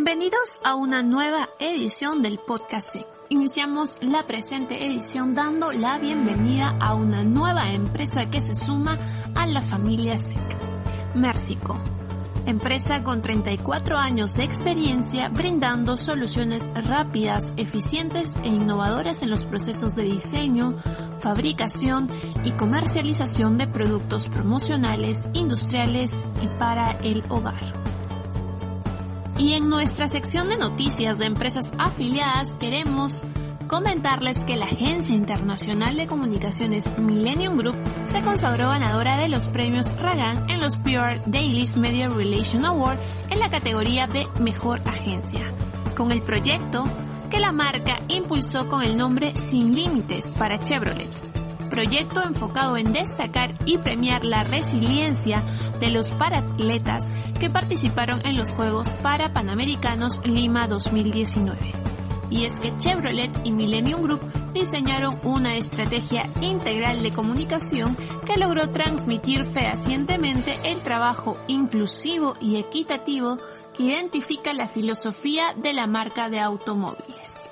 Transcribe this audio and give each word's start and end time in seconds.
Bienvenidos 0.00 0.60
a 0.62 0.76
una 0.76 1.02
nueva 1.02 1.48
edición 1.58 2.22
del 2.22 2.38
podcast. 2.38 2.94
Iniciamos 3.30 3.98
la 4.00 4.28
presente 4.28 4.86
edición 4.86 5.34
dando 5.34 5.72
la 5.72 5.98
bienvenida 5.98 6.76
a 6.78 6.94
una 6.94 7.24
nueva 7.24 7.72
empresa 7.72 8.30
que 8.30 8.40
se 8.40 8.54
suma 8.54 8.96
a 9.34 9.44
la 9.48 9.60
familia 9.60 10.16
SEC, 10.16 10.56
Mercico, 11.16 11.76
empresa 12.46 13.02
con 13.02 13.22
34 13.22 13.98
años 13.98 14.34
de 14.34 14.44
experiencia 14.44 15.30
brindando 15.30 15.96
soluciones 15.96 16.70
rápidas, 16.76 17.52
eficientes 17.56 18.36
e 18.44 18.50
innovadoras 18.50 19.24
en 19.24 19.30
los 19.30 19.46
procesos 19.46 19.96
de 19.96 20.04
diseño, 20.04 20.76
fabricación 21.18 22.08
y 22.44 22.52
comercialización 22.52 23.58
de 23.58 23.66
productos 23.66 24.26
promocionales, 24.26 25.28
industriales 25.32 26.12
y 26.40 26.46
para 26.56 26.92
el 27.02 27.24
hogar. 27.30 27.87
Y 29.38 29.52
en 29.52 29.68
nuestra 29.68 30.08
sección 30.08 30.48
de 30.48 30.56
noticias 30.56 31.18
de 31.18 31.26
empresas 31.26 31.72
afiliadas 31.78 32.56
queremos 32.56 33.22
comentarles 33.68 34.44
que 34.44 34.56
la 34.56 34.64
Agencia 34.64 35.14
Internacional 35.14 35.96
de 35.96 36.08
Comunicaciones 36.08 36.86
Millennium 36.98 37.56
Group 37.56 37.76
se 38.06 38.22
consagró 38.22 38.68
ganadora 38.68 39.16
de 39.16 39.28
los 39.28 39.46
premios 39.46 39.94
Ragan 40.00 40.50
en 40.50 40.60
los 40.60 40.76
PR 40.76 41.22
Dailies 41.26 41.76
Media 41.76 42.08
Relation 42.08 42.64
Award 42.64 42.98
en 43.30 43.38
la 43.38 43.48
categoría 43.48 44.06
de 44.08 44.26
Mejor 44.40 44.80
Agencia, 44.86 45.52
con 45.96 46.10
el 46.10 46.22
proyecto 46.22 46.84
que 47.30 47.38
la 47.38 47.52
marca 47.52 48.00
impulsó 48.08 48.68
con 48.68 48.82
el 48.82 48.96
nombre 48.96 49.36
Sin 49.36 49.74
Límites 49.74 50.26
para 50.28 50.58
Chevrolet 50.58 51.37
proyecto 51.78 52.24
enfocado 52.24 52.76
en 52.76 52.92
destacar 52.92 53.54
y 53.64 53.78
premiar 53.78 54.24
la 54.24 54.42
resiliencia 54.42 55.44
de 55.78 55.92
los 55.92 56.08
paratletas 56.08 57.04
que 57.38 57.50
participaron 57.50 58.20
en 58.26 58.36
los 58.36 58.50
Juegos 58.50 58.88
para 59.00 59.32
Panamericanos 59.32 60.20
Lima 60.24 60.66
2019. 60.66 61.56
Y 62.30 62.46
es 62.46 62.58
que 62.58 62.74
Chevrolet 62.74 63.30
y 63.44 63.52
Millennium 63.52 64.02
Group 64.02 64.20
diseñaron 64.52 65.20
una 65.22 65.54
estrategia 65.54 66.26
integral 66.40 67.00
de 67.04 67.12
comunicación 67.12 67.96
que 68.26 68.38
logró 68.38 68.70
transmitir 68.70 69.44
fehacientemente 69.44 70.58
el 70.64 70.80
trabajo 70.80 71.36
inclusivo 71.46 72.34
y 72.40 72.56
equitativo 72.56 73.38
que 73.76 73.84
identifica 73.84 74.52
la 74.52 74.66
filosofía 74.66 75.54
de 75.54 75.74
la 75.74 75.86
marca 75.86 76.28
de 76.28 76.40
automóviles 76.40 77.50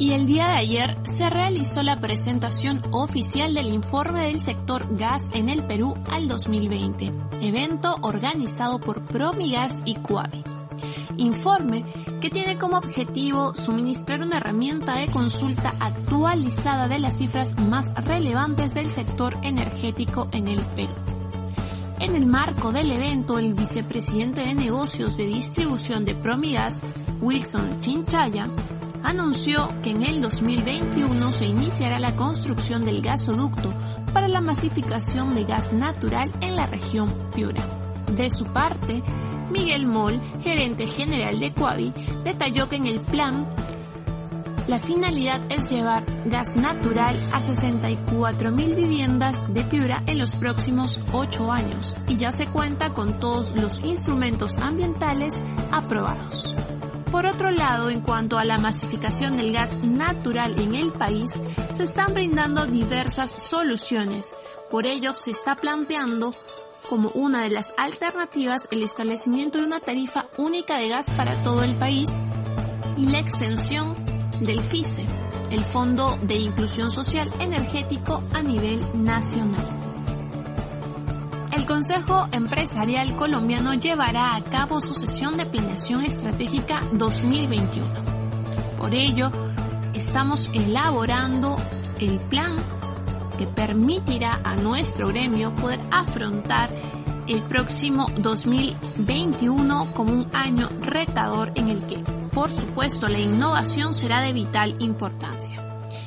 y 0.00 0.14
el 0.14 0.26
día 0.26 0.46
de 0.48 0.54
ayer 0.54 0.96
se 1.04 1.28
realizó 1.28 1.82
la 1.82 2.00
presentación 2.00 2.80
oficial 2.90 3.52
del 3.52 3.66
informe 3.66 4.28
del 4.28 4.40
sector 4.40 4.96
gas 4.96 5.20
en 5.34 5.50
el 5.50 5.62
Perú 5.62 5.94
al 6.10 6.26
2020, 6.26 7.12
evento 7.42 7.96
organizado 8.00 8.80
por 8.80 9.02
Promigas 9.02 9.82
y 9.84 9.96
Cuavi. 9.96 10.42
Informe 11.18 11.84
que 12.22 12.30
tiene 12.30 12.56
como 12.56 12.78
objetivo 12.78 13.54
suministrar 13.54 14.22
una 14.22 14.38
herramienta 14.38 14.96
de 14.96 15.08
consulta 15.08 15.74
actualizada 15.78 16.88
de 16.88 16.98
las 16.98 17.18
cifras 17.18 17.58
más 17.60 17.94
relevantes 17.94 18.72
del 18.72 18.88
sector 18.88 19.36
energético 19.42 20.30
en 20.32 20.48
el 20.48 20.60
Perú. 20.62 20.94
En 22.00 22.16
el 22.16 22.24
marco 22.24 22.72
del 22.72 22.90
evento, 22.90 23.38
el 23.38 23.52
vicepresidente 23.52 24.40
de 24.40 24.54
negocios 24.54 25.18
de 25.18 25.26
distribución 25.26 26.06
de 26.06 26.14
Promigas, 26.14 26.80
Wilson 27.20 27.80
Chinchaya, 27.82 28.48
anunció 29.02 29.72
que 29.82 29.90
en 29.90 30.02
el 30.02 30.20
2021 30.20 31.32
se 31.32 31.46
iniciará 31.46 31.98
la 31.98 32.16
construcción 32.16 32.84
del 32.84 33.02
gasoducto 33.02 33.72
para 34.12 34.28
la 34.28 34.40
masificación 34.40 35.34
de 35.34 35.44
gas 35.44 35.72
natural 35.72 36.32
en 36.40 36.56
la 36.56 36.66
región 36.66 37.12
Piura. 37.34 37.64
De 38.14 38.28
su 38.30 38.44
parte, 38.44 39.02
Miguel 39.50 39.86
Moll, 39.86 40.20
gerente 40.42 40.86
general 40.86 41.38
de 41.38 41.52
Coavi, 41.52 41.92
detalló 42.24 42.68
que 42.68 42.76
en 42.76 42.86
el 42.86 43.00
plan 43.00 43.46
la 44.66 44.78
finalidad 44.78 45.40
es 45.50 45.68
llevar 45.68 46.04
gas 46.26 46.54
natural 46.54 47.16
a 47.32 47.40
64.000 47.40 48.76
viviendas 48.76 49.52
de 49.52 49.64
Piura 49.64 50.02
en 50.06 50.18
los 50.18 50.32
próximos 50.32 51.00
8 51.12 51.50
años 51.50 51.96
y 52.06 52.16
ya 52.16 52.30
se 52.30 52.46
cuenta 52.46 52.92
con 52.92 53.18
todos 53.18 53.56
los 53.56 53.80
instrumentos 53.80 54.54
ambientales 54.58 55.34
aprobados. 55.72 56.54
Por 57.10 57.26
otro 57.26 57.50
lado, 57.50 57.90
en 57.90 58.02
cuanto 58.02 58.38
a 58.38 58.44
la 58.44 58.58
masificación 58.58 59.36
del 59.36 59.52
gas 59.52 59.72
natural 59.82 60.58
en 60.60 60.76
el 60.76 60.92
país, 60.92 61.30
se 61.74 61.82
están 61.82 62.14
brindando 62.14 62.66
diversas 62.66 63.30
soluciones. 63.48 64.34
Por 64.70 64.86
ello, 64.86 65.12
se 65.12 65.32
está 65.32 65.56
planteando 65.56 66.32
como 66.88 67.10
una 67.10 67.42
de 67.42 67.50
las 67.50 67.74
alternativas 67.76 68.68
el 68.70 68.84
establecimiento 68.84 69.58
de 69.58 69.64
una 69.64 69.80
tarifa 69.80 70.28
única 70.38 70.78
de 70.78 70.88
gas 70.88 71.10
para 71.10 71.34
todo 71.42 71.64
el 71.64 71.74
país 71.74 72.10
y 72.96 73.06
la 73.06 73.18
extensión 73.18 73.94
del 74.40 74.62
FICE, 74.62 75.04
el 75.50 75.64
Fondo 75.64 76.16
de 76.22 76.36
Inclusión 76.36 76.90
Social 76.90 77.30
Energético 77.40 78.22
a 78.32 78.42
nivel 78.42 78.80
nacional. 79.04 79.79
El 81.60 81.66
Consejo 81.66 82.26
Empresarial 82.32 83.14
Colombiano 83.16 83.74
llevará 83.74 84.34
a 84.34 84.42
cabo 84.42 84.80
su 84.80 84.94
sesión 84.94 85.36
de 85.36 85.44
planeación 85.44 86.00
estratégica 86.00 86.80
2021. 86.92 87.86
Por 88.78 88.94
ello, 88.94 89.30
estamos 89.92 90.48
elaborando 90.54 91.58
el 92.00 92.18
plan 92.18 92.56
que 93.36 93.46
permitirá 93.46 94.40
a 94.42 94.56
nuestro 94.56 95.08
gremio 95.08 95.54
poder 95.54 95.80
afrontar 95.90 96.70
el 97.28 97.42
próximo 97.42 98.06
2021 98.16 99.92
como 99.92 100.14
un 100.14 100.30
año 100.32 100.70
retador 100.80 101.52
en 101.56 101.68
el 101.68 101.84
que, 101.84 101.98
por 102.32 102.50
supuesto, 102.50 103.06
la 103.06 103.20
innovación 103.20 103.92
será 103.92 104.22
de 104.22 104.32
vital 104.32 104.76
importancia. 104.78 105.62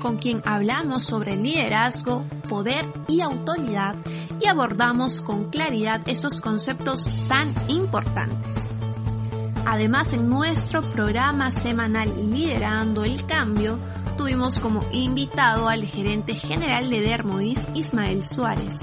con 0.00 0.16
quien 0.18 0.42
hablamos 0.44 1.04
sobre 1.04 1.36
liderazgo, 1.36 2.24
poder 2.48 2.84
y 3.06 3.20
autoridad 3.20 3.94
y 4.40 4.48
abordamos 4.48 5.20
con 5.20 5.48
claridad 5.48 6.00
estos 6.06 6.40
conceptos 6.40 7.02
tan 7.28 7.54
importantes. 7.68 8.56
Además, 9.64 10.12
en 10.12 10.28
nuestro 10.28 10.82
programa 10.82 11.52
semanal 11.52 12.12
Liderando 12.32 13.04
el 13.04 13.26
Cambio, 13.26 13.78
tuvimos 14.16 14.58
como 14.58 14.84
invitado 14.92 15.68
al 15.68 15.84
gerente 15.84 16.34
general 16.34 16.90
de 16.90 17.00
Dermodis, 17.00 17.68
Ismael 17.74 18.24
Suárez, 18.24 18.74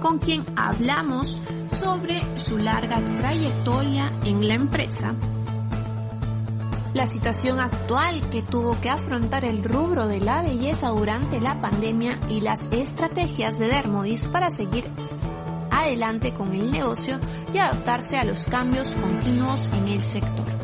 con 0.00 0.18
quien 0.18 0.44
hablamos 0.56 1.40
sobre 1.70 2.20
su 2.38 2.58
larga 2.58 3.00
trayectoria 3.16 4.12
en 4.24 4.46
la 4.46 4.54
empresa, 4.54 5.14
la 6.94 7.06
situación 7.06 7.60
actual 7.60 8.28
que 8.30 8.42
tuvo 8.42 8.80
que 8.80 8.90
afrontar 8.90 9.44
el 9.44 9.62
rubro 9.62 10.08
de 10.08 10.20
la 10.20 10.42
belleza 10.42 10.88
durante 10.88 11.40
la 11.40 11.60
pandemia 11.60 12.18
y 12.28 12.40
las 12.40 12.62
estrategias 12.72 13.58
de 13.58 13.68
Dermodis 13.68 14.24
para 14.24 14.50
seguir 14.50 14.88
adelante 15.70 16.32
con 16.32 16.54
el 16.54 16.70
negocio 16.70 17.20
y 17.52 17.58
adaptarse 17.58 18.16
a 18.16 18.24
los 18.24 18.46
cambios 18.46 18.96
continuos 18.96 19.68
en 19.74 19.88
el 19.88 20.02
sector. 20.02 20.57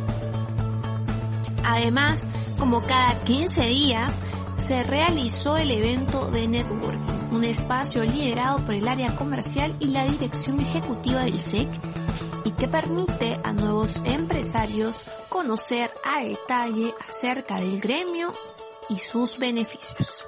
Además, 1.64 2.30
como 2.58 2.82
cada 2.82 3.22
15 3.24 3.66
días, 3.66 4.12
se 4.56 4.82
realizó 4.82 5.56
el 5.56 5.70
evento 5.70 6.30
de 6.30 6.46
networking, 6.46 7.34
un 7.34 7.44
espacio 7.44 8.04
liderado 8.04 8.64
por 8.64 8.74
el 8.74 8.86
área 8.86 9.16
comercial 9.16 9.74
y 9.80 9.88
la 9.88 10.04
dirección 10.04 10.60
ejecutiva 10.60 11.24
del 11.24 11.40
SEC 11.40 11.68
y 12.44 12.50
que 12.52 12.68
permite 12.68 13.40
a 13.42 13.52
nuevos 13.52 14.00
empresarios 14.04 15.04
conocer 15.28 15.90
a 16.04 16.22
detalle 16.22 16.94
acerca 17.08 17.56
del 17.56 17.80
gremio 17.80 18.32
y 18.88 18.98
sus 18.98 19.38
beneficios, 19.38 20.26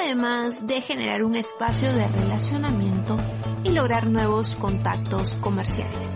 además 0.00 0.66
de 0.66 0.80
generar 0.80 1.22
un 1.24 1.36
espacio 1.36 1.92
de 1.92 2.06
relacionamiento 2.08 3.16
y 3.62 3.70
lograr 3.70 4.08
nuevos 4.10 4.56
contactos 4.56 5.36
comerciales. 5.36 6.10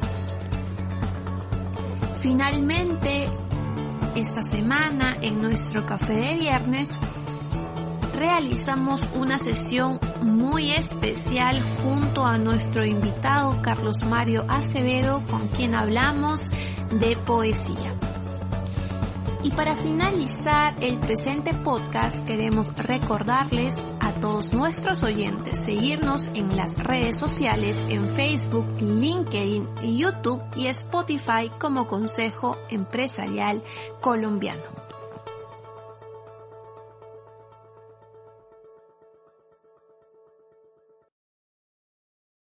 Finalmente, 2.20 3.28
esta 4.18 4.42
semana 4.42 5.16
en 5.22 5.40
nuestro 5.40 5.86
café 5.86 6.12
de 6.12 6.34
viernes 6.34 6.88
realizamos 8.16 9.00
una 9.14 9.38
sesión 9.38 10.00
muy 10.22 10.72
especial 10.72 11.62
junto 11.84 12.26
a 12.26 12.36
nuestro 12.36 12.84
invitado 12.84 13.62
Carlos 13.62 14.02
Mario 14.02 14.44
Acevedo 14.48 15.22
con 15.30 15.46
quien 15.46 15.76
hablamos 15.76 16.50
de 16.90 17.16
poesía. 17.16 17.94
Y 19.42 19.52
para 19.52 19.76
finalizar 19.76 20.74
el 20.80 20.98
presente 20.98 21.54
podcast 21.54 22.26
queremos 22.26 22.74
recordarles 22.76 23.86
a 24.00 24.12
todos 24.14 24.52
nuestros 24.52 25.04
oyentes 25.04 25.64
seguirnos 25.64 26.28
en 26.34 26.56
las 26.56 26.74
redes 26.74 27.16
sociales 27.16 27.86
en 27.88 28.08
Facebook, 28.08 28.66
LinkedIn, 28.80 29.68
YouTube 29.96 30.42
y 30.56 30.66
Spotify 30.66 31.50
como 31.58 31.86
Consejo 31.86 32.56
Empresarial 32.68 33.62
Colombiano. 34.00 34.97